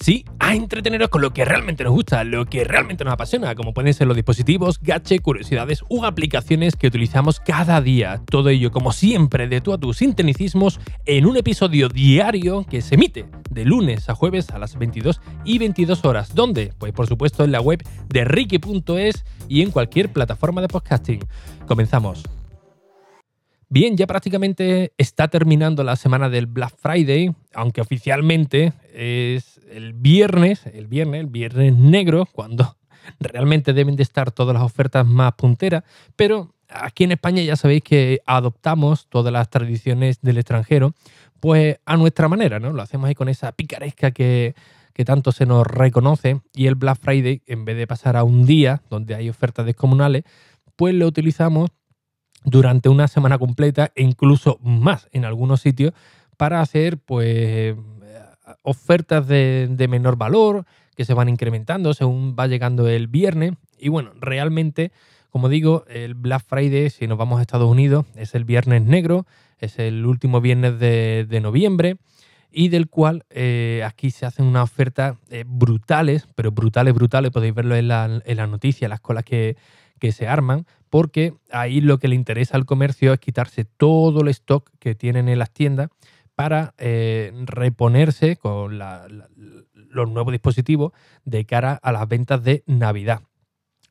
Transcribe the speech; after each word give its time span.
Sí, 0.00 0.24
a 0.38 0.54
entreteneros 0.54 1.10
con 1.10 1.20
lo 1.20 1.34
que 1.34 1.44
realmente 1.44 1.84
nos 1.84 1.92
gusta, 1.92 2.24
lo 2.24 2.46
que 2.46 2.64
realmente 2.64 3.04
nos 3.04 3.12
apasiona, 3.12 3.54
como 3.54 3.74
pueden 3.74 3.92
ser 3.92 4.06
los 4.06 4.16
dispositivos, 4.16 4.80
gache, 4.80 5.18
curiosidades 5.18 5.84
u 5.90 6.06
aplicaciones 6.06 6.74
que 6.74 6.86
utilizamos 6.86 7.38
cada 7.38 7.82
día. 7.82 8.22
Todo 8.24 8.48
ello, 8.48 8.70
como 8.70 8.92
siempre, 8.92 9.46
de 9.46 9.60
tú 9.60 9.74
a 9.74 9.78
tus 9.78 9.98
sinteticismos 9.98 10.80
en 11.04 11.26
un 11.26 11.36
episodio 11.36 11.90
diario 11.90 12.64
que 12.64 12.80
se 12.80 12.94
emite 12.94 13.26
de 13.50 13.66
lunes 13.66 14.08
a 14.08 14.14
jueves 14.14 14.48
a 14.48 14.58
las 14.58 14.78
22 14.78 15.20
y 15.44 15.58
22 15.58 16.02
horas. 16.06 16.34
¿Dónde? 16.34 16.72
Pues 16.78 16.94
por 16.94 17.06
supuesto 17.06 17.44
en 17.44 17.52
la 17.52 17.60
web 17.60 17.84
de 18.08 18.24
Ricky.es 18.24 19.26
y 19.48 19.60
en 19.60 19.70
cualquier 19.70 20.10
plataforma 20.10 20.62
de 20.62 20.68
podcasting. 20.68 21.20
Comenzamos. 21.66 22.39
Bien, 23.72 23.96
ya 23.96 24.08
prácticamente 24.08 24.92
está 24.98 25.28
terminando 25.28 25.84
la 25.84 25.94
semana 25.94 26.28
del 26.28 26.46
Black 26.46 26.74
Friday, 26.76 27.32
aunque 27.54 27.80
oficialmente 27.80 28.72
es 28.92 29.60
el 29.70 29.92
viernes, 29.92 30.66
el 30.66 30.88
viernes, 30.88 31.20
el 31.20 31.28
viernes 31.28 31.76
negro, 31.76 32.26
cuando 32.32 32.76
realmente 33.20 33.72
deben 33.72 33.94
de 33.94 34.02
estar 34.02 34.32
todas 34.32 34.54
las 34.54 34.64
ofertas 34.64 35.06
más 35.06 35.34
punteras, 35.34 35.84
pero 36.16 36.52
aquí 36.68 37.04
en 37.04 37.12
España 37.12 37.44
ya 37.44 37.54
sabéis 37.54 37.84
que 37.84 38.18
adoptamos 38.26 39.06
todas 39.08 39.32
las 39.32 39.48
tradiciones 39.50 40.20
del 40.20 40.38
extranjero, 40.38 40.92
pues 41.38 41.78
a 41.86 41.96
nuestra 41.96 42.26
manera, 42.26 42.58
¿no? 42.58 42.72
Lo 42.72 42.82
hacemos 42.82 43.06
ahí 43.06 43.14
con 43.14 43.28
esa 43.28 43.52
picaresca 43.52 44.10
que, 44.10 44.56
que 44.92 45.04
tanto 45.04 45.30
se 45.30 45.46
nos 45.46 45.64
reconoce 45.64 46.40
y 46.56 46.66
el 46.66 46.74
Black 46.74 46.98
Friday, 47.00 47.42
en 47.46 47.64
vez 47.64 47.76
de 47.76 47.86
pasar 47.86 48.16
a 48.16 48.24
un 48.24 48.46
día 48.46 48.82
donde 48.90 49.14
hay 49.14 49.28
ofertas 49.28 49.64
descomunales, 49.64 50.24
pues 50.74 50.92
lo 50.92 51.06
utilizamos 51.06 51.70
durante 52.44 52.88
una 52.88 53.08
semana 53.08 53.38
completa 53.38 53.92
e 53.94 54.02
incluso 54.02 54.58
más 54.62 55.08
en 55.12 55.24
algunos 55.24 55.60
sitios 55.60 55.92
para 56.36 56.60
hacer 56.60 56.98
pues 56.98 57.76
ofertas 58.62 59.26
de, 59.26 59.86
menor 59.88 60.16
valor 60.16 60.64
que 60.96 61.04
se 61.04 61.14
van 61.14 61.28
incrementando 61.28 61.94
según 61.94 62.34
va 62.38 62.46
llegando 62.46 62.88
el 62.88 63.08
viernes. 63.08 63.52
Y 63.78 63.88
bueno 63.88 64.12
realmente 64.18 64.92
como 65.30 65.48
digo 65.48 65.84
el 65.88 66.14
Black 66.14 66.44
Friday 66.46 66.90
si 66.90 67.06
nos 67.06 67.18
vamos 67.18 67.38
a 67.38 67.42
Estados 67.42 67.70
Unidos 67.70 68.06
es 68.16 68.34
el 68.34 68.44
viernes 68.44 68.82
negro 68.82 69.26
es 69.58 69.78
el 69.78 70.06
último 70.06 70.40
viernes 70.40 70.78
de, 70.78 71.40
noviembre 71.42 71.98
y 72.50 72.68
del 72.68 72.88
cual 72.88 73.24
eh, 73.30 73.82
aquí 73.86 74.10
se 74.10 74.26
hacen 74.26 74.44
unas 74.46 74.64
ofertas 74.64 75.16
eh, 75.30 75.44
brutales, 75.46 76.26
pero 76.34 76.50
brutales, 76.50 76.94
brutales, 76.94 77.30
podéis 77.30 77.54
verlo 77.54 77.76
en 77.76 77.86
la, 77.86 78.20
en 78.24 78.36
la 78.36 78.46
noticia, 78.48 78.88
las 78.88 78.98
colas 78.98 79.22
que, 79.22 79.56
que 80.00 80.10
se 80.10 80.26
arman, 80.26 80.66
porque 80.88 81.34
ahí 81.52 81.80
lo 81.80 81.98
que 81.98 82.08
le 82.08 82.16
interesa 82.16 82.56
al 82.56 82.66
comercio 82.66 83.12
es 83.12 83.20
quitarse 83.20 83.64
todo 83.64 84.22
el 84.22 84.28
stock 84.28 84.68
que 84.80 84.96
tienen 84.96 85.28
en 85.28 85.38
las 85.38 85.52
tiendas 85.52 85.90
para 86.34 86.74
eh, 86.78 87.32
reponerse 87.44 88.36
con 88.36 88.78
los 88.78 90.10
nuevos 90.10 90.32
dispositivos 90.32 90.92
de 91.24 91.44
cara 91.44 91.74
a 91.74 91.92
las 91.92 92.08
ventas 92.08 92.42
de 92.42 92.64
Navidad. 92.66 93.22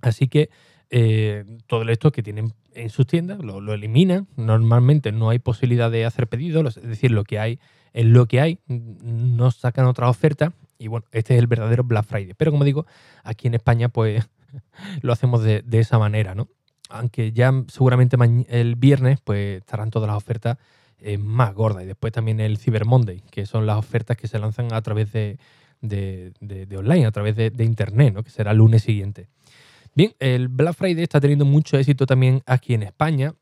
Así 0.02 0.28
que 0.28 0.50
eh, 0.90 1.46
todo 1.68 1.84
el 1.84 1.90
stock 1.92 2.14
que 2.14 2.24
tienen 2.24 2.54
en 2.74 2.90
sus 2.90 3.06
tiendas 3.06 3.40
lo, 3.40 3.62
lo, 3.62 3.74
eliminan. 3.74 4.28
Normalmente 4.36 5.12
no 5.12 5.30
hay 5.30 5.40
posibilidad 5.40 5.92
de 5.92 6.06
hacer 6.06 6.28
pedidos, 6.28 6.78
es 6.78 6.88
decir, 6.88 7.12
lo 7.12 7.24
que 7.24 7.40
hay 7.40 7.60
es 7.94 8.06
lo 8.06 8.28
que 8.28 8.40
hay, 8.40 8.60
no 8.68 9.52
sacan 9.52 9.86
otra 9.86 10.10
oferta. 10.10 10.54
Y 10.78 10.88
bueno, 10.88 11.06
este 11.12 11.36
es 11.36 11.40
el 11.40 11.48
verdadero 11.48 11.84
Black 11.84 12.06
Friday. 12.06 12.34
Pero 12.38 12.52
como 12.52 12.64
digo, 12.64 12.86
aquí 13.24 13.48
en 13.48 13.56
España, 13.56 13.90
pues 13.90 14.28
lo 15.02 15.14
hacemos 15.14 15.44
de, 15.44 15.64
esa 15.72 16.00
manera, 16.00 16.36
¿no? 16.36 16.48
Aunque 16.90 17.32
ya 17.32 17.52
seguramente 17.68 18.18
el 18.50 18.76
viernes 18.76 19.20
pues 19.24 19.60
estarán 19.60 19.92
todas 19.92 20.08
las 20.08 20.18
ofertas 20.18 20.58
eh, 21.00 21.18
más 21.18 21.54
gordas. 21.54 21.84
Y 21.84 21.88
después 21.88 22.12
también 22.12 22.40
el 22.40 22.58
Cyber 22.58 22.86
Monday, 22.86 23.22
que 23.32 23.46
son 23.46 23.66
las 23.66 23.78
ofertas 23.78 24.18
que 24.18 24.28
se 24.28 24.40
lanzan 24.40 24.74
a 24.74 24.82
través 24.82 25.12
de, 25.14 25.38
online, 26.76 27.06
a 27.06 27.12
través 27.12 27.36
de, 27.36 27.64
internet, 27.64 28.14
¿no? 28.14 28.24
Que 28.24 28.32
será 28.32 28.52
el 28.52 28.58
lunes 28.58 28.84
siguiente. 28.84 29.28
Bien, 29.96 30.14
el 30.20 30.48
Black 30.48 30.76
Friday 30.76 31.04
está 31.04 31.22
teniendo 31.22 31.46
mucho 31.46 31.78
éxito 31.78 32.06
también 32.06 32.42
aquí 32.46 32.74
en 32.74 32.84
España, 32.84 33.34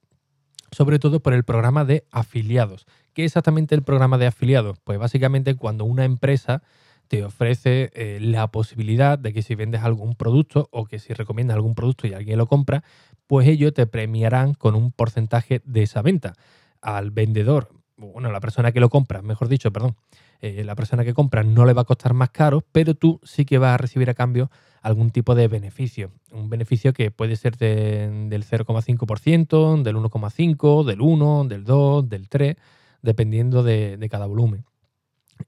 sobre 0.72 1.00
todo 1.00 1.20
por 1.20 1.34
el 1.34 1.44
programa 1.44 1.86
de 1.86 2.06
afiliados. 2.12 2.86
¿Qué 3.14 3.24
es 3.24 3.32
exactamente 3.32 3.74
el 3.74 3.82
programa 3.82 4.18
de 4.18 4.28
afiliados? 4.28 4.78
Pues 4.84 5.00
básicamente 5.00 5.56
cuando 5.56 5.86
una 5.86 6.06
empresa 6.06 6.62
te 7.08 7.24
ofrece 7.24 7.92
eh, 7.94 8.20
la 8.22 8.48
posibilidad 8.52 9.18
de 9.18 9.34
que 9.34 9.42
si 9.42 9.56
vendes 9.56 9.82
algún 9.82 10.16
producto 10.16 10.70
o 10.72 10.86
que 10.86 11.00
si 11.00 11.14
recomiendas 11.14 11.56
algún 11.56 11.76
producto 11.76 12.08
y 12.08 12.14
alguien 12.14 12.38
lo 12.38 12.48
compra, 12.48 12.84
pues 13.28 13.48
ellos 13.48 13.74
te 13.74 13.88
premiarán 13.88 14.54
con 14.54 14.76
un 14.76 14.92
porcentaje 14.92 15.62
de 15.66 15.84
esa 15.84 16.02
venta. 16.02 16.34
Al 16.82 17.12
vendedor, 17.12 17.70
bueno, 17.98 18.32
la 18.32 18.40
persona 18.40 18.72
que 18.72 18.80
lo 18.80 18.90
compra, 18.90 19.22
mejor 19.22 19.48
dicho, 19.48 19.72
perdón, 19.72 19.96
eh, 20.42 20.64
la 20.64 20.76
persona 20.76 21.04
que 21.04 21.14
compra 21.14 21.44
no 21.44 21.66
le 21.66 21.74
va 21.74 21.82
a 21.82 21.86
costar 21.86 22.14
más 22.14 22.30
caro, 22.30 22.64
pero 22.72 22.94
tú 22.94 23.20
sí 23.24 23.46
que 23.46 23.58
vas 23.58 23.74
a 23.74 23.78
recibir 23.78 24.10
a 24.10 24.14
cambio 24.14 24.52
algún 24.82 25.10
tipo 25.10 25.34
de 25.34 25.48
beneficio. 25.48 26.12
Un 26.32 26.50
beneficio 26.50 26.94
que 26.94 27.10
puede 27.12 27.36
ser 27.36 27.58
del 27.58 28.30
0,5%, 28.30 29.82
del 29.82 29.96
1,5%, 29.96 30.84
del 30.86 31.02
1, 31.02 31.46
del 31.46 31.64
2, 31.64 32.10
del 32.10 32.30
3, 32.30 32.56
dependiendo 33.02 33.64
de 33.64 34.08
cada 34.10 34.28
volumen. 34.28 34.66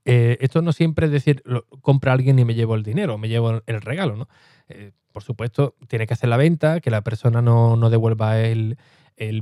Eh, 0.06 0.38
esto 0.42 0.62
no 0.62 0.72
siempre 0.72 1.08
es 1.08 1.12
decir, 1.12 1.44
compra 1.82 2.14
alguien 2.14 2.40
y 2.40 2.46
me 2.46 2.56
llevo 2.56 2.76
el 2.76 2.84
dinero, 2.84 3.18
me 3.18 3.28
llevo 3.28 3.62
el 3.66 3.82
regalo, 3.82 4.16
¿no? 4.16 4.28
Eh, 4.70 4.92
por 5.12 5.24
supuesto, 5.24 5.76
tiene 5.88 6.08
que 6.08 6.14
hacer 6.14 6.30
la 6.30 6.38
venta, 6.38 6.80
que 6.80 6.92
la 6.92 7.02
persona 7.02 7.42
no, 7.42 7.90
devuelva 7.90 8.40
el, 8.40 8.78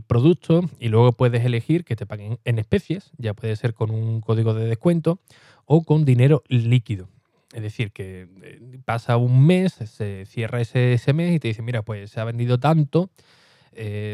producto 0.07 0.67
y 0.79 0.87
luego 0.87 1.11
puedes 1.11 1.45
elegir 1.45 1.85
que 1.85 1.95
te 1.95 2.07
paguen 2.07 2.39
en 2.45 2.57
especies, 2.57 3.11
ya 3.19 3.35
puede 3.35 3.55
ser 3.55 3.75
con 3.75 3.91
un 3.91 4.21
código 4.21 4.55
de 4.55 4.65
descuento 4.65 5.19
o 5.65 5.83
con 5.83 6.03
dinero 6.03 6.41
líquido. 6.47 7.09
Es 7.53 7.61
decir, 7.61 7.91
que 7.91 8.27
eh, 8.41 8.79
pasa 8.85 9.17
un 9.17 9.45
mes, 9.45 9.73
se 9.73 10.25
cierra 10.25 10.61
ese, 10.61 11.13
mes 11.13 11.35
y 11.35 11.39
te 11.39 11.49
dice, 11.49 11.61
mira, 11.61 11.83
pues 11.83 12.09
se 12.09 12.19
ha 12.19 12.23
vendido 12.23 12.59
tanto, 12.59 13.11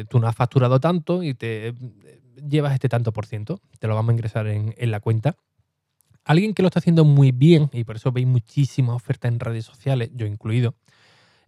tú 0.10 0.20
no 0.20 0.28
has 0.28 0.36
facturado 0.36 0.82
tanto 0.82 1.24
y 1.24 1.34
te 1.34 1.74
llevas 2.46 2.74
este 2.74 2.90
tanto 2.90 3.14
por 3.14 3.26
ciento, 3.26 3.62
te 3.80 3.88
lo 3.88 3.96
vamos 3.96 4.10
a 4.10 4.14
ingresar 4.14 4.48
en 4.48 4.92
la 4.92 5.00
cuenta 5.00 5.38
Alguien 6.26 6.54
que 6.54 6.62
lo 6.62 6.68
está 6.68 6.80
haciendo 6.80 7.04
muy 7.04 7.32
bien, 7.32 7.70
y 7.74 7.84
por 7.84 7.98
eso 7.98 8.12
veis 8.12 8.28
muchísimas 8.28 8.96
ofertas 8.96 9.32
en 9.32 9.40
redes 9.40 9.66
sociales, 9.66 10.10
yo 10.14 10.26
incluido, 10.26 10.76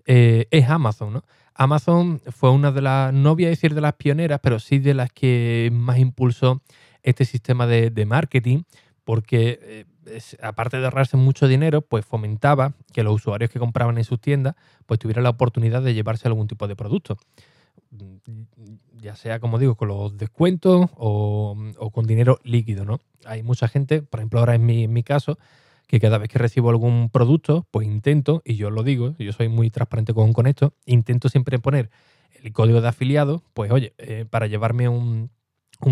eh, 0.05 0.47
es 0.51 0.69
Amazon. 0.69 1.13
¿no? 1.13 1.23
Amazon 1.53 2.21
fue 2.31 2.51
una 2.51 2.71
de 2.71 2.81
las, 2.81 3.13
no 3.13 3.35
voy 3.35 3.45
a 3.45 3.49
decir 3.49 3.73
de 3.73 3.81
las 3.81 3.93
pioneras, 3.93 4.39
pero 4.43 4.59
sí 4.59 4.79
de 4.79 4.93
las 4.93 5.11
que 5.11 5.69
más 5.71 5.97
impulsó 5.97 6.61
este 7.03 7.23
sistema 7.23 7.67
de, 7.67 8.05
marketing, 8.05 8.63
porque 9.05 9.85
eh, 10.07 10.19
aparte 10.41 10.77
de 10.77 10.85
ahorrarse 10.85 11.15
mucho 11.15 11.47
dinero, 11.47 11.81
pues 11.81 12.05
fomentaba 12.05 12.73
que 12.93 13.03
los 13.03 13.15
usuarios 13.15 13.49
que 13.51 13.59
compraban 13.59 13.97
en 13.97 14.03
sus 14.03 14.19
tiendas 14.19 14.55
pues 14.85 14.99
tuvieran 14.99 15.23
la 15.23 15.29
oportunidad 15.29 15.81
de 15.81 15.93
llevarse 15.93 16.27
algún 16.27 16.47
tipo 16.47 16.67
de 16.67 16.75
producto 16.75 17.17
ya 19.01 19.16
sea, 19.16 19.39
como 19.39 19.59
digo, 19.59 19.75
con 19.75 19.88
los 19.88 20.17
descuentos 20.17 20.89
o, 20.95 21.56
con 21.94 22.06
dinero 22.06 22.39
líquido, 22.44 22.85
¿no? 22.85 23.00
Hay 23.25 23.44
mucha 23.44 23.67
gente, 23.67 24.01
por 24.01 24.19
ejemplo, 24.19 24.39
ahora 24.39 24.56
en 24.56 24.66
mi, 24.66 25.03
caso, 25.03 25.38
que 25.88 26.00
cada 26.00 26.17
vez 26.17 26.29
que 26.29 26.39
recibo 26.39 26.69
algún 26.69 27.09
producto, 27.09 27.67
pues 27.72 27.88
intento, 27.88 28.41
y 28.45 28.55
yo 28.55 28.69
lo 28.69 28.84
digo, 28.84 29.16
yo 29.17 29.31
soy 29.34 29.50
muy 29.50 29.69
transparente 29.69 30.13
con, 30.13 30.34
con 30.34 30.47
esto, 30.47 30.73
intento 30.85 31.29
siempre 31.29 31.59
poner 31.59 31.89
el 32.44 32.53
código 32.53 32.81
de 32.81 32.88
afiliado, 32.88 33.44
pues 33.53 33.72
oye, 33.72 33.94
eh, 33.97 34.25
para 34.29 34.47
llevarme 34.47 34.89
un, 34.89 35.31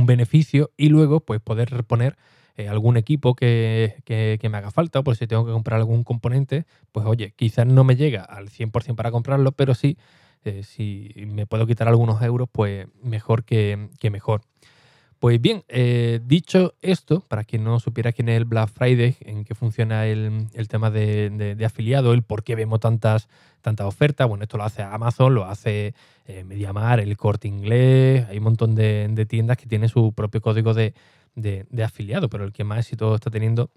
beneficio 0.05 0.71
y 0.75 0.89
luego 0.89 1.19
pues 1.19 1.39
poder 1.39 1.69
reponer 1.69 2.17
eh, 2.55 2.67
algún 2.67 2.97
equipo 2.97 3.35
que, 3.35 3.97
que, 4.05 4.39
que, 4.41 4.49
me 4.49 4.57
haga 4.57 4.71
falta, 4.71 4.99
o 4.99 5.03
por 5.03 5.15
si 5.15 5.27
tengo 5.27 5.45
que 5.45 5.51
comprar 5.51 5.79
algún 5.79 6.03
componente, 6.03 6.65
pues 6.91 7.05
oye, 7.05 7.33
quizás 7.35 7.67
no 7.67 7.83
me 7.83 7.95
llega 7.95 8.23
al 8.23 8.49
100% 8.49 8.95
para 8.95 9.11
comprarlo, 9.11 9.51
pero 9.51 9.75
sí 9.75 9.97
eh, 10.45 10.63
si 10.63 11.13
me 11.27 11.45
puedo 11.45 11.65
quitar 11.65 11.87
algunos 11.87 12.21
euros, 12.21 12.49
pues 12.51 12.87
mejor 13.01 13.43
que, 13.43 13.89
mejor. 14.11 14.41
Pues 15.19 15.39
bien, 15.39 15.63
eh, 15.69 16.19
dicho 16.25 16.73
esto, 16.81 17.21
para 17.21 17.45
quien 17.45 17.63
no 17.63 17.79
supiera 17.79 18.11
quién 18.11 18.27
es 18.27 18.35
el 18.35 18.43
Black 18.43 18.69
Friday, 18.69 19.15
en 19.21 19.45
qué 19.45 19.55
funciona 19.55 20.05
el, 20.05 20.49
tema 20.67 20.91
de, 20.91 21.57
afiliado, 21.65 22.11
el 22.11 22.23
por 22.23 22.43
qué 22.43 22.55
vemos 22.55 22.81
tantas, 22.81 23.29
tantas 23.61 23.87
ofertas, 23.87 24.27
bueno, 24.27 24.43
esto 24.43 24.57
lo 24.57 24.65
hace 24.65 24.81
Amazon, 24.83 25.33
lo 25.33 25.45
hace 25.45 25.93
eh, 26.25 26.43
Mediamar, 26.43 26.99
el 26.99 27.15
Corte 27.15 27.47
Inglés, 27.47 28.27
hay 28.29 28.37
un 28.39 28.43
montón 28.43 28.75
de, 28.75 29.25
tiendas 29.29 29.55
que 29.55 29.65
tienen 29.65 29.87
su 29.87 30.11
propio 30.11 30.41
código 30.41 30.73
de, 30.73 30.93
afiliado, 31.81 32.27
pero 32.29 32.43
el 32.43 32.51
que 32.51 32.65
más 32.65 32.79
éxito 32.79 33.15
está 33.15 33.31
teniendo 33.31 33.71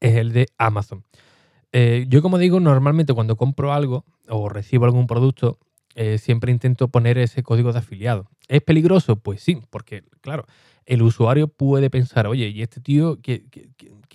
es 0.00 0.16
el 0.16 0.32
de 0.32 0.46
Amazon. 0.56 1.04
yo 2.08 2.22
como 2.22 2.38
digo, 2.38 2.58
normalmente 2.58 3.12
cuando 3.12 3.36
compro 3.36 3.74
algo 3.74 4.06
o 4.30 4.48
recibo 4.48 4.86
algún 4.86 5.06
producto, 5.06 5.58
eh, 5.94 6.18
siempre 6.18 6.50
intento 6.50 6.88
poner 6.88 7.18
ese 7.18 7.42
código 7.42 7.72
de 7.72 7.78
afiliado. 7.78 8.28
¿Es 8.48 8.62
peligroso? 8.62 9.16
Pues 9.16 9.40
sí, 9.40 9.60
porque 9.70 10.02
claro, 10.20 10.44
el 10.86 11.02
usuario 11.02 11.48
puede 11.48 11.90
pensar, 11.90 12.26
oye, 12.26 12.48
¿y 12.48 12.62
este 12.62 12.80
tío 12.80 13.18
qué, 13.22 13.42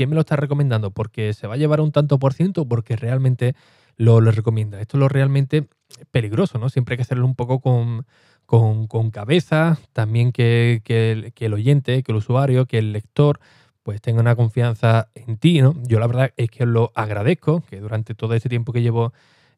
me 0.08 0.16
lo 0.16 0.22
está 0.22 0.36
recomendando? 0.36 0.92
¿Porque 0.92 1.34
se 1.34 1.48
va 1.48 1.56
a 1.56 1.58
llevar 1.58 1.82
un 1.82 1.92
tanto 1.92 2.20
por 2.20 2.34
ciento 2.34 2.64
o 2.64 2.68
porque 2.68 2.96
realmente 2.96 3.56
lo, 3.96 4.20
recomienda? 4.20 4.80
Esto 4.80 4.98
es 4.98 5.00
lo 5.00 5.10
realmente 5.10 5.68
peligroso, 6.12 6.60
¿no? 6.60 6.70
Siempre 6.70 6.94
hay 6.94 6.98
que 6.98 7.04
hacerlo 7.04 7.26
un 7.26 7.36
poco 7.36 7.60
con, 7.60 8.06
con, 8.46 9.12
cabeza, 9.12 9.80
también 9.94 10.32
que, 10.32 10.82
que, 10.84 11.32
el 11.46 11.54
oyente, 11.54 12.04
que 12.04 12.12
el 12.12 12.18
usuario, 12.18 12.66
que 12.66 12.78
el 12.78 12.94
lector 12.94 13.40
pues 13.84 14.02
tenga 14.02 14.20
una 14.22 14.36
confianza 14.36 15.10
en 15.16 15.38
ti, 15.38 15.62
¿no? 15.62 15.76
Yo 15.88 16.00
la 16.00 16.08
verdad 16.08 16.34
es 16.38 16.52
que 16.52 16.66
lo 16.66 16.92
agradezco, 16.94 17.64
que 17.70 17.80
durante 17.80 18.14
todo 18.14 18.36
este 18.36 18.50
tiempo 18.50 18.72
que 18.72 18.82
llevo 18.82 19.14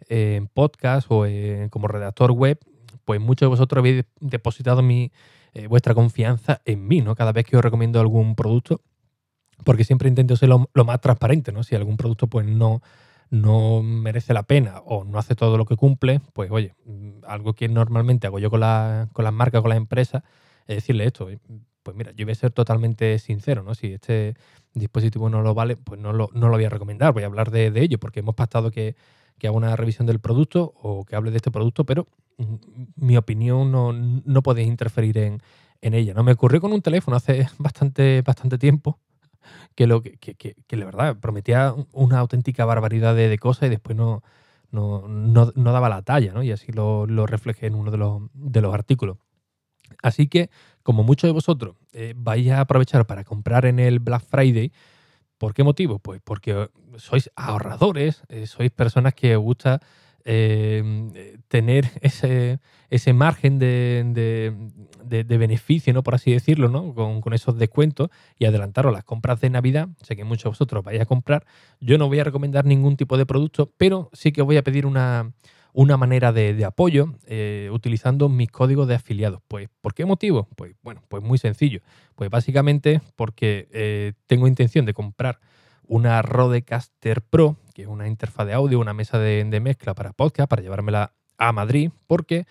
en 0.09 0.47
podcast 0.47 1.07
o 1.09 1.25
como 1.69 1.87
redactor 1.87 2.31
web, 2.31 2.59
pues 3.05 3.19
muchos 3.19 3.47
de 3.47 3.49
vosotros 3.49 3.79
habéis 3.79 4.05
depositado 4.19 4.81
mi, 4.81 5.11
eh, 5.53 5.67
vuestra 5.67 5.93
confianza 5.93 6.61
en 6.63 6.87
mí, 6.87 7.01
¿no? 7.01 7.13
Cada 7.13 7.33
vez 7.33 7.45
que 7.45 7.57
os 7.57 7.63
recomiendo 7.63 7.99
algún 7.99 8.35
producto, 8.35 8.79
porque 9.65 9.83
siempre 9.83 10.07
intento 10.07 10.37
ser 10.37 10.47
lo, 10.47 10.69
más 10.85 11.01
transparente, 11.01 11.51
¿no? 11.51 11.63
Si 11.63 11.75
algún 11.75 11.97
producto 11.97 12.27
pues 12.27 12.45
no, 12.45 12.81
no 13.29 13.83
merece 13.83 14.33
la 14.33 14.43
pena 14.43 14.79
o 14.85 15.03
no 15.03 15.19
hace 15.19 15.35
todo 15.35 15.57
lo 15.57 15.65
que 15.65 15.75
cumple, 15.75 16.21
pues 16.31 16.49
oye, 16.51 16.73
algo 17.27 17.53
que 17.53 17.67
normalmente 17.67 18.27
hago 18.27 18.39
yo 18.39 18.49
con, 18.49 18.61
la, 18.61 19.09
con 19.11 19.25
las 19.25 19.33
marcas, 19.33 19.61
con 19.61 19.69
las 19.69 19.77
empresas, 19.77 20.23
es 20.67 20.77
decirle 20.77 21.05
esto, 21.05 21.27
pues 21.83 21.97
mira, 21.97 22.13
yo 22.13 22.25
voy 22.25 22.31
a 22.31 22.35
ser 22.35 22.51
totalmente 22.51 23.19
sincero, 23.19 23.61
¿no? 23.61 23.75
Si 23.75 23.87
este 23.87 24.35
dispositivo 24.73 25.29
no 25.29 25.41
lo 25.41 25.53
vale, 25.53 25.75
pues 25.75 25.99
no 25.99 26.13
lo, 26.13 26.29
no 26.33 26.47
lo 26.47 26.53
voy 26.53 26.63
a 26.63 26.69
recomendar, 26.69 27.11
voy 27.11 27.23
a 27.23 27.25
hablar 27.25 27.51
de, 27.51 27.71
de 27.71 27.81
ello, 27.81 27.99
porque 27.99 28.21
hemos 28.21 28.35
pactado 28.35 28.71
que, 28.71 28.95
que 29.41 29.47
haga 29.47 29.57
una 29.57 29.75
revisión 29.75 30.05
del 30.05 30.19
producto 30.19 30.71
o 30.83 31.03
que 31.03 31.15
hable 31.15 31.31
de 31.31 31.37
este 31.37 31.49
producto, 31.49 31.83
pero 31.83 32.07
mi 32.95 33.17
opinión 33.17 33.71
no, 33.71 33.91
no 33.91 34.43
podéis 34.43 34.67
interferir 34.67 35.17
en, 35.17 35.41
ella. 35.81 36.13
¿no? 36.13 36.21
Me 36.21 36.33
ocurrió 36.33 36.61
con 36.61 36.71
un 36.73 36.83
teléfono 36.83 37.17
hace 37.17 37.47
bastante, 37.57 38.21
bastante 38.21 38.59
tiempo 38.59 38.99
que, 39.73 39.87
lo, 39.87 40.03
que, 40.03 40.15
que, 40.19 40.35
que, 40.35 40.77
la 40.77 40.85
verdad 40.85 41.17
prometía 41.19 41.73
una 41.91 42.19
auténtica 42.19 42.65
barbaridad 42.65 43.15
de, 43.15 43.35
cosas 43.39 43.65
y 43.65 43.69
después 43.71 43.97
no, 43.97 44.21
no, 44.69 45.07
no, 45.07 45.71
daba 45.71 45.89
la 45.89 46.03
talla, 46.03 46.33
¿no? 46.33 46.43
Y 46.43 46.51
así 46.51 46.71
lo, 46.71 47.07
lo 47.07 47.25
reflejé 47.25 47.65
en 47.65 47.73
uno 47.73 47.89
de 47.89 47.97
los, 47.97 48.21
de 48.35 48.61
los 48.61 48.71
artículos. 48.75 49.17
Así 50.03 50.27
que, 50.27 50.51
como 50.83 51.01
muchos 51.01 51.27
de 51.27 51.33
vosotros 51.33 51.77
eh, 51.93 52.13
vais 52.15 52.51
a 52.51 52.59
aprovechar 52.59 53.07
para 53.07 53.23
comprar 53.23 53.65
en 53.65 53.79
el 53.79 53.97
Black 53.97 54.23
Friday, 54.23 54.71
¿por 55.41 55.55
qué 55.55 55.63
motivo? 55.63 55.97
Pues 55.97 56.21
porque 56.23 56.69
sois 56.97 57.31
ahorradores, 57.35 58.21
eh, 58.29 58.45
sois 58.45 58.69
personas 58.69 59.15
que 59.15 59.35
os 59.35 59.41
gusta 59.41 59.81
eh, 60.23 61.39
tener 61.47 61.89
ese, 62.01 62.59
ese 62.91 63.13
margen 63.13 63.57
de, 63.57 64.03
de, 65.03 65.37
beneficio, 65.39 65.93
¿no? 65.93 66.03
por 66.03 66.13
así 66.13 66.31
decirlo, 66.31 66.69
¿no? 66.69 66.93
Con, 66.93 67.33
esos 67.33 67.57
descuentos 67.57 68.09
y 68.37 68.45
adelantaros 68.45 68.93
las 68.93 69.03
compras 69.03 69.41
de 69.41 69.49
Navidad. 69.49 69.89
Sé 70.03 70.15
que 70.15 70.23
muchos 70.23 70.43
de 70.43 70.49
vosotros 70.49 70.83
vais 70.83 71.01
a 71.01 71.07
comprar. 71.07 71.43
Yo 71.79 71.97
no 71.97 72.07
voy 72.07 72.19
a 72.19 72.23
recomendar 72.23 72.65
ningún 72.65 72.95
tipo 72.95 73.17
de 73.17 73.25
producto, 73.25 73.73
pero 73.77 74.11
sí 74.13 74.31
que 74.31 74.41
os 74.41 74.45
voy 74.45 74.57
a 74.57 74.63
pedir 74.63 74.85
una, 74.85 75.33
una 75.73 75.97
manera 75.97 76.31
de, 76.31 76.63
apoyo 76.65 77.13
eh, 77.27 77.69
utilizando 77.71 78.29
mis 78.29 78.51
códigos 78.51 78.87
de 78.87 78.95
afiliados. 78.95 79.41
Pues, 79.47 79.69
¿por 79.81 79.93
qué 79.93 80.05
motivo? 80.05 80.47
Pues 80.55 80.75
bueno, 80.81 81.01
pues 81.07 81.23
muy 81.23 81.37
sencillo. 81.37 81.81
Pues 82.15 82.29
básicamente 82.29 83.01
porque 83.15 83.67
eh, 83.71 84.13
tengo 84.27 84.47
intención 84.47 84.85
de 84.85 84.93
comprar 84.93 85.39
una 85.87 86.21
Rodecaster 86.21 87.21
Pro, 87.21 87.57
que 87.73 87.83
es 87.83 87.87
una 87.87 88.07
interfaz 88.07 88.47
de 88.47 88.53
audio, 88.53 88.79
una 88.79 88.93
mesa 88.93 89.19
de, 89.19 89.59
mezcla 89.59 89.93
para 89.93 90.13
podcast, 90.13 90.49
para 90.49 90.61
llevármela 90.61 91.13
a 91.37 91.51
Madrid, 91.51 91.91
porque 92.07 92.45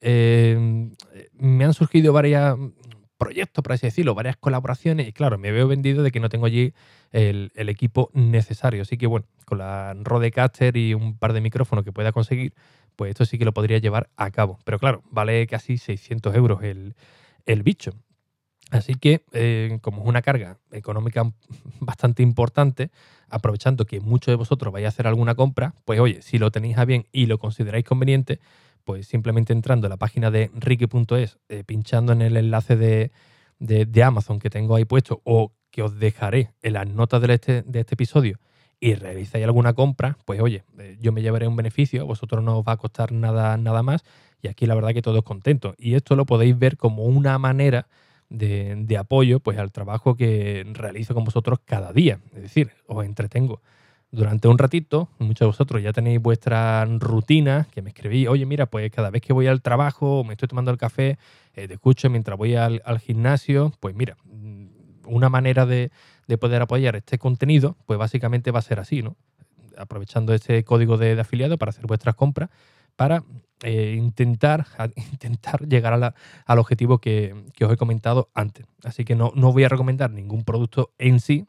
eh, 0.00 0.90
me 1.32 1.64
han 1.64 1.74
surgido 1.74 2.12
varios 2.12 2.58
proyectos, 3.24 3.62
por 3.62 3.72
así 3.72 3.86
decirlo, 3.86 4.14
varias 4.14 4.36
colaboraciones, 4.36 5.08
y 5.08 5.12
claro, 5.12 5.38
me 5.38 5.50
veo 5.50 5.66
vendido 5.66 6.02
de 6.02 6.12
que 6.12 6.20
no 6.20 6.28
tengo 6.28 6.46
allí 6.46 6.74
el, 7.12 7.50
equipo 7.56 8.10
necesario. 8.12 8.82
Así 8.82 8.98
que 8.98 9.06
bueno, 9.06 9.26
con 9.46 9.58
la 9.58 9.94
Rodecaster 9.94 10.76
y 10.76 10.92
un 10.92 11.16
par 11.16 11.32
de 11.32 11.40
micrófonos 11.40 11.84
que 11.84 11.92
pueda 11.92 12.12
conseguir, 12.12 12.52
pues 12.96 13.10
esto 13.10 13.24
sí 13.24 13.38
que 13.38 13.44
lo 13.44 13.52
podría 13.52 13.78
llevar 13.78 14.10
a 14.16 14.30
cabo. 14.30 14.58
Pero 14.64 14.78
claro, 14.78 15.02
vale 15.10 15.46
casi 15.46 15.78
600 15.78 16.34
euros 16.34 16.62
el, 16.62 16.94
el 17.46 17.62
bicho. 17.62 17.92
Así 18.70 18.94
que, 18.94 19.24
eh, 19.32 19.78
como 19.82 20.02
es 20.02 20.08
una 20.08 20.22
carga 20.22 20.58
económica 20.72 21.32
bastante 21.80 22.22
importante, 22.22 22.90
aprovechando 23.28 23.84
que 23.86 24.00
muchos 24.00 24.32
de 24.32 24.36
vosotros 24.36 24.72
vais 24.72 24.84
a 24.84 24.88
hacer 24.88 25.06
alguna 25.06 25.34
compra, 25.34 25.74
pues 25.84 26.00
oye, 26.00 26.22
si 26.22 26.38
lo 26.38 26.50
tenéis 26.50 26.78
a 26.78 26.84
bien 26.84 27.06
y 27.12 27.26
lo 27.26 27.38
consideráis 27.38 27.84
conveniente, 27.84 28.40
pues 28.84 29.06
simplemente 29.06 29.52
entrando 29.52 29.86
a 29.86 29.90
la 29.90 29.96
página 29.96 30.30
de 30.30 30.50
ricky.es, 30.54 31.38
eh, 31.48 31.64
pinchando 31.64 32.12
en 32.12 32.22
el 32.22 32.36
enlace 32.36 32.76
de, 32.76 33.10
Amazon 34.02 34.38
que 34.38 34.50
tengo 34.50 34.76
ahí 34.76 34.84
puesto 34.84 35.20
o 35.24 35.52
que 35.70 35.82
os 35.82 35.98
dejaré 35.98 36.52
en 36.62 36.74
las 36.74 36.86
notas 36.86 37.20
de 37.22 37.34
este, 37.34 37.62
de 37.62 37.80
este 37.80 37.94
episodio 37.94 38.38
y 38.80 38.94
realizáis 38.94 39.44
alguna 39.44 39.72
compra, 39.72 40.18
pues 40.24 40.40
oye, 40.40 40.64
eh, 40.78 40.96
yo 41.00 41.12
me 41.12 41.22
llevaré 41.22 41.48
un 41.48 41.56
beneficio, 41.56 42.02
a 42.02 42.04
vosotros 42.04 42.44
no 42.44 42.58
os 42.58 42.64
va 42.66 42.72
a 42.72 42.76
costar 42.76 43.12
nada, 43.12 43.56
nada 43.56 43.82
más 43.82 44.04
y 44.44 44.48
aquí 44.48 44.66
la 44.66 44.74
verdad 44.74 44.92
que 44.92 45.00
todos 45.00 45.22
contentos. 45.22 45.74
Y 45.78 45.94
esto 45.94 46.16
lo 46.16 46.26
podéis 46.26 46.58
ver 46.58 46.76
como 46.76 47.04
una 47.04 47.38
manera 47.38 47.88
de, 48.28 48.96
apoyo 48.98 49.40
pues, 49.40 49.58
al 49.58 49.72
trabajo 49.72 50.16
que 50.16 50.64
realizo 50.72 51.14
con 51.14 51.24
vosotros 51.24 51.60
cada 51.64 51.92
día. 51.92 52.20
Es 52.34 52.42
decir, 52.42 52.72
os 52.86 53.04
entretengo 53.06 53.62
durante 54.14 54.48
un 54.48 54.58
ratito. 54.58 55.08
Muchos 55.18 55.40
de 55.40 55.46
vosotros 55.46 55.82
ya 55.82 55.92
tenéis 55.92 56.20
vuestra 56.20 56.84
rutina, 56.84 57.66
que 57.72 57.82
me 57.82 57.90
escribí, 57.90 58.26
oye, 58.26 58.46
mira, 58.46 58.66
pues 58.66 58.90
cada 58.90 59.10
vez 59.10 59.22
que 59.22 59.32
voy 59.32 59.46
al 59.46 59.60
trabajo 59.60 60.24
me 60.24 60.34
estoy 60.34 60.48
tomando 60.48 60.70
el 60.70 60.78
café, 60.78 61.18
eh, 61.54 61.68
te 61.68 61.74
escucho 61.74 62.08
mientras 62.10 62.38
voy 62.38 62.54
al, 62.54 62.80
gimnasio, 63.00 63.72
pues 63.80 63.94
mira, 63.94 64.16
mm, 64.24 64.66
una 65.06 65.28
manera 65.28 65.66
de, 65.66 65.90
de, 66.28 66.38
poder 66.38 66.62
apoyar 66.62 66.96
este 66.96 67.18
contenido, 67.18 67.76
pues 67.86 67.98
básicamente 67.98 68.50
va 68.50 68.60
a 68.60 68.62
ser 68.62 68.80
así, 68.80 69.02
¿no? 69.02 69.16
Aprovechando 69.76 70.32
este 70.32 70.62
código 70.64 70.96
de, 70.96 71.20
afiliado 71.20 71.58
para 71.58 71.70
hacer 71.70 71.86
vuestras 71.86 72.14
compras, 72.14 72.50
para 72.96 73.24
eh, 73.62 73.96
intentar, 73.98 74.66
intentar 75.12 75.66
llegar 75.66 76.14
al 76.46 76.58
objetivo 76.58 76.98
que, 76.98 77.34
os 77.60 77.72
he 77.72 77.76
comentado 77.76 78.30
antes. 78.34 78.66
Así 78.84 79.04
que 79.04 79.16
no, 79.16 79.32
no 79.34 79.52
voy 79.52 79.64
a 79.64 79.68
recomendar 79.68 80.10
ningún 80.10 80.44
producto 80.44 80.92
en 80.98 81.18
sí. 81.18 81.46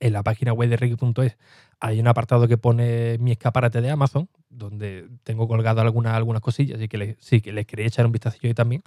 En 0.00 0.12
la 0.12 0.22
página 0.22 0.52
web 0.52 0.68
de 0.68 0.76
Ricky.es 0.76 1.36
hay 1.80 2.00
un 2.00 2.08
apartado 2.08 2.48
que 2.48 2.58
pone 2.58 3.18
mi 3.18 3.32
escaparate 3.32 3.80
de 3.80 3.90
Amazon, 3.90 4.28
donde 4.48 5.08
tengo 5.24 5.46
colgado 5.46 5.80
algunas, 5.80 6.14
algunas 6.14 6.40
cosillas, 6.40 6.78
así 6.78 6.88
que 6.88 7.16
sí 7.20 7.40
que 7.40 7.52
les 7.52 7.66
quería 7.66 7.86
echar 7.86 8.06
un 8.06 8.12
vistazo 8.12 8.38
yo 8.40 8.54
también. 8.54 8.82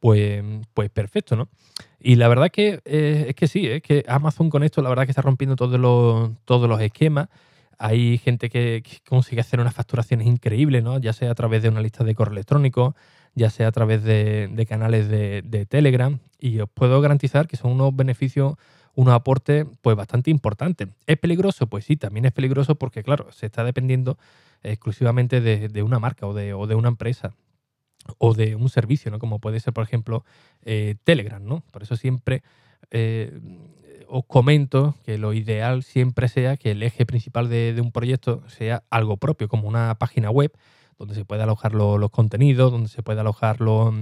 Pues, 0.00 0.44
pues 0.74 0.90
perfecto, 0.90 1.34
¿no? 1.34 1.48
Y 1.98 2.14
la 2.14 2.28
verdad 2.28 2.50
que 2.50 2.80
eh, 2.84 3.26
es 3.28 3.34
que 3.34 3.48
sí, 3.48 3.66
es 3.66 3.82
que 3.82 4.04
Amazon 4.06 4.48
con 4.48 4.62
esto 4.62 4.80
la 4.80 4.88
verdad 4.88 5.04
que 5.04 5.10
está 5.10 5.22
rompiendo 5.22 5.56
todos 5.56 5.80
los, 5.80 6.30
todos 6.44 6.68
los 6.68 6.80
esquemas. 6.80 7.28
Hay 7.78 8.18
gente 8.18 8.50
que, 8.50 8.82
consigue 9.08 9.40
hacer 9.40 9.60
unas 9.60 9.74
facturaciones 9.74 10.26
increíbles, 10.26 10.82
¿no? 10.82 10.98
Ya 10.98 11.12
sea 11.12 11.30
a 11.30 11.34
través 11.34 11.62
de 11.62 11.68
una 11.68 11.80
lista 11.80 12.04
de 12.04 12.14
correo 12.14 12.32
electrónico, 12.32 12.96
ya 13.34 13.50
sea 13.50 13.68
a 13.68 13.72
través 13.72 14.02
de, 14.02 14.66
canales 14.68 15.08
de, 15.08 15.66
Telegram. 15.68 16.18
Y 16.40 16.58
os 16.60 16.68
puedo 16.68 17.00
garantizar 17.00 17.46
que 17.46 17.56
son 17.56 17.72
unos 17.72 17.94
beneficios, 17.94 18.54
unos 18.98 19.14
aportes, 19.14 19.64
pues 19.80 19.96
bastante 19.96 20.28
importantes. 20.28 20.88
¿Es 21.06 21.16
peligroso? 21.18 21.68
Pues 21.68 21.84
sí, 21.84 21.96
también 21.96 22.24
es 22.24 22.32
peligroso 22.32 22.74
porque, 22.74 23.04
claro, 23.04 23.30
se 23.30 23.46
está 23.46 23.62
dependiendo 23.62 24.18
exclusivamente 24.64 25.40
de, 25.40 25.82
una 25.84 26.00
marca 26.00 26.26
o 26.26 26.34
de, 26.34 26.52
una 26.52 26.88
empresa 26.88 27.32
o 28.18 28.34
de 28.34 28.56
un 28.56 28.68
servicio, 28.68 29.12
¿no? 29.12 29.20
Como 29.20 29.38
puede 29.38 29.60
ser, 29.60 29.72
por 29.72 29.84
ejemplo, 29.84 30.24
eh, 30.64 30.96
Telegram, 31.04 31.40
¿no? 31.44 31.62
Por 31.70 31.84
eso 31.84 31.94
siempre 31.94 32.42
eh, 32.90 33.38
os 34.08 34.24
comento 34.26 34.96
que 35.04 35.16
lo 35.16 35.32
ideal 35.32 35.84
siempre 35.84 36.26
sea 36.26 36.56
que 36.56 36.72
el 36.72 36.82
eje 36.82 37.06
principal 37.06 37.48
de, 37.48 37.78
un 37.80 37.92
proyecto 37.92 38.42
sea 38.48 38.82
algo 38.90 39.16
propio, 39.16 39.46
como 39.46 39.68
una 39.68 39.94
página 39.94 40.28
web 40.30 40.50
donde 40.98 41.14
se 41.14 41.24
pueda 41.24 41.44
alojar 41.44 41.72
los 41.72 42.10
contenidos, 42.10 42.72
donde 42.72 42.88
se 42.88 43.04
pueda 43.04 43.20
alojar 43.20 43.60
los, 43.60 43.94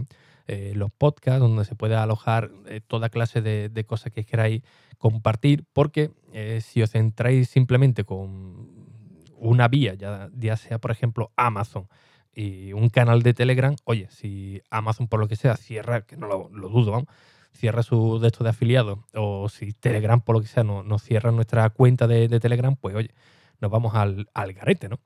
eh, 0.46 0.72
los 0.74 0.90
podcasts, 0.90 1.40
donde 1.40 1.66
se 1.66 1.74
pueda 1.74 2.02
alojar 2.02 2.50
toda 2.86 3.10
clase 3.10 3.42
de, 3.42 3.84
cosas 3.84 4.10
que 4.10 4.24
queráis 4.24 4.62
compartir, 4.98 5.64
porque 5.72 6.10
eh, 6.32 6.60
si 6.62 6.82
os 6.82 6.90
centráis 6.90 7.48
simplemente 7.48 8.04
con 8.04 8.68
una 9.38 9.68
vía, 9.68 9.94
ya, 9.94 10.30
ya 10.36 10.56
sea 10.56 10.78
por 10.78 10.90
ejemplo 10.90 11.32
Amazon, 11.36 11.88
y 12.36 12.74
un 12.74 12.90
canal 12.90 13.22
de 13.22 13.32
Telegram, 13.32 13.74
oye, 13.84 14.08
si 14.10 14.60
Amazon 14.70 15.08
por 15.08 15.18
lo 15.18 15.26
que 15.26 15.36
sea 15.36 15.56
cierra, 15.56 16.02
que 16.02 16.18
no 16.18 16.26
lo, 16.26 16.68
dudo, 16.68 17.06
cierra 17.50 17.82
su 17.82 18.18
de 18.20 18.26
estos 18.28 18.44
de 18.44 18.50
afiliados 18.50 18.98
o 19.14 19.48
si 19.48 19.72
Telegram, 19.72 20.20
por 20.20 20.36
lo 20.36 20.42
que 20.42 20.46
sea, 20.46 20.62
nos 20.62 20.84
no 20.84 20.98
cierra 20.98 21.32
nuestra 21.32 21.68
cuenta 21.70 22.06
de, 22.06 22.28
Telegram, 22.38 22.76
pues 22.76 22.94
oye, 22.94 23.10
nos 23.60 23.70
vamos 23.70 23.94
al, 23.94 24.28
al, 24.34 24.52
garete, 24.52 24.90
¿no? 24.90 25.00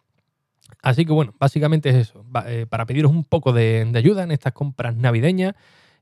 Así 0.83 1.05
que 1.05 1.13
bueno, 1.13 1.33
básicamente 1.39 1.91
es 1.91 1.97
eso, 1.97 2.25
eh, 2.47 2.67
para 2.69 2.85
pediros 2.85 3.13
un 3.13 3.23
poco 3.23 3.53
de, 3.53 3.89
ayuda 3.95 4.25
en 4.25 4.33
estas 4.33 4.53
compras 4.53 4.97
navideñas. 4.97 5.55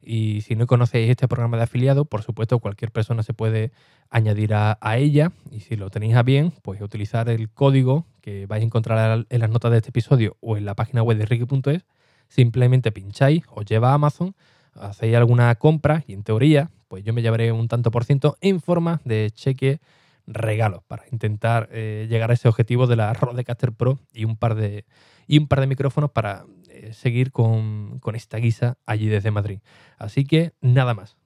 Y 0.02 0.42
si 0.42 0.56
no 0.56 0.66
conocéis 0.66 1.10
este 1.10 1.28
programa 1.28 1.56
de 1.56 1.64
afiliado, 1.64 2.04
por 2.04 2.22
supuesto, 2.22 2.58
cualquier 2.60 2.90
persona 2.92 3.22
se 3.22 3.34
puede 3.34 3.72
añadir 4.10 4.54
a, 4.54 4.78
ella. 4.96 5.32
Y 5.50 5.60
si 5.60 5.76
lo 5.76 5.90
tenéis 5.90 6.16
a 6.16 6.22
bien, 6.22 6.52
pues 6.62 6.80
utilizar 6.80 7.28
el 7.28 7.50
código 7.50 8.06
que 8.20 8.46
vais 8.46 8.62
a 8.62 8.66
encontrar 8.66 9.26
en 9.28 9.40
las 9.40 9.50
notas 9.50 9.70
de 9.70 9.78
este 9.78 9.90
episodio 9.90 10.36
o 10.40 10.56
en 10.56 10.64
la 10.64 10.74
página 10.74 11.02
web 11.02 11.18
de 11.18 11.26
Ricky.es. 11.26 11.84
Simplemente 12.28 12.92
pincháis, 12.92 13.42
os 13.54 13.64
lleva 13.64 13.90
a 13.90 13.94
Amazon 13.94 14.34
hacéis 14.80 15.16
alguna 15.16 15.54
compra 15.56 16.04
y 16.06 16.14
en 16.14 16.22
teoría, 16.22 16.70
pues 16.88 17.04
yo 17.04 17.12
me 17.12 17.22
llevaré 17.22 17.52
un 17.52 17.68
tanto 17.68 17.90
por 17.90 18.04
ciento 18.04 18.36
en 18.40 18.60
forma 18.60 19.00
de 19.04 19.30
cheque 19.32 19.80
regalo 20.26 20.84
para 20.88 21.04
intentar 21.10 21.68
eh, 21.72 22.06
llegar 22.08 22.30
a 22.30 22.34
ese 22.34 22.48
objetivo 22.48 22.86
de 22.86 22.96
la 22.96 23.12
Rodecaster 23.14 23.72
Pro 23.72 23.98
y 24.12 24.24
un 24.24 24.36
par 24.36 24.54
de, 24.54 24.84
y 25.26 25.38
un 25.38 25.48
par 25.48 25.60
de 25.60 25.66
micrófonos 25.66 26.10
para 26.10 26.44
seguir 26.92 27.32
con, 27.32 27.98
con 28.00 28.14
esta 28.14 28.38
guisa 28.38 28.78
allí 28.86 29.06
desde 29.06 29.30
Madrid. 29.30 29.60
Así 29.98 30.24
que 30.24 30.52
nada 30.60 30.94
más. 30.94 31.16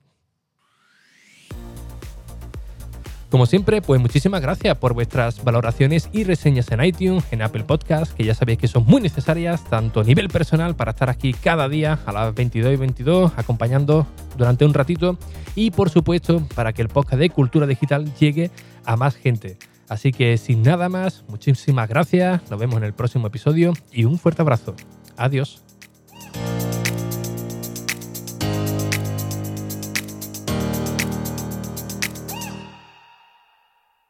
Como 3.32 3.46
siempre, 3.46 3.80
pues 3.80 3.98
muchísimas 3.98 4.42
gracias 4.42 4.76
por 4.76 4.92
vuestras 4.92 5.42
valoraciones 5.42 6.10
y 6.12 6.24
reseñas 6.24 6.70
en 6.70 6.84
iTunes, 6.84 7.24
en 7.30 7.40
Apple 7.40 7.64
Podcast, 7.64 8.12
que 8.12 8.24
ya 8.24 8.34
sabéis 8.34 8.58
que 8.58 8.68
son 8.68 8.84
muy 8.84 9.00
necesarias, 9.00 9.64
tanto 9.70 10.00
a 10.00 10.04
nivel 10.04 10.28
personal 10.28 10.76
para 10.76 10.90
estar 10.90 11.08
aquí 11.08 11.32
cada 11.32 11.66
día 11.66 11.98
a 12.04 12.12
las 12.12 12.34
22 12.34 12.74
y 12.74 12.76
22 12.76 13.32
acompañando 13.36 14.06
durante 14.36 14.66
un 14.66 14.74
ratito 14.74 15.16
y 15.54 15.70
por 15.70 15.88
supuesto 15.88 16.46
para 16.54 16.74
que 16.74 16.82
el 16.82 16.88
podcast 16.88 17.18
de 17.20 17.30
Cultura 17.30 17.66
Digital 17.66 18.14
llegue 18.16 18.50
a 18.84 18.98
más 18.98 19.14
gente. 19.14 19.56
Así 19.88 20.12
que 20.12 20.36
sin 20.36 20.62
nada 20.62 20.90
más, 20.90 21.24
muchísimas 21.26 21.88
gracias, 21.88 22.50
nos 22.50 22.60
vemos 22.60 22.76
en 22.76 22.84
el 22.84 22.92
próximo 22.92 23.28
episodio 23.28 23.72
y 23.90 24.04
un 24.04 24.18
fuerte 24.18 24.42
abrazo. 24.42 24.76
Adiós. 25.16 25.62